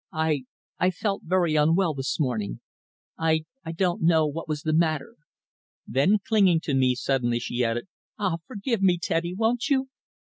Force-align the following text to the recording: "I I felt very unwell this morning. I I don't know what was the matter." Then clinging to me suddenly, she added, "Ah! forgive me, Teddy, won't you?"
"I 0.11 0.45
I 0.79 0.89
felt 0.89 1.21
very 1.25 1.53
unwell 1.55 1.93
this 1.93 2.19
morning. 2.19 2.59
I 3.19 3.43
I 3.63 3.71
don't 3.71 4.01
know 4.01 4.25
what 4.25 4.47
was 4.49 4.63
the 4.63 4.73
matter." 4.73 5.13
Then 5.85 6.17
clinging 6.27 6.61
to 6.61 6.73
me 6.73 6.95
suddenly, 6.95 7.37
she 7.39 7.63
added, 7.63 7.87
"Ah! 8.17 8.37
forgive 8.47 8.81
me, 8.81 8.97
Teddy, 8.99 9.35
won't 9.35 9.69
you?" 9.69 9.89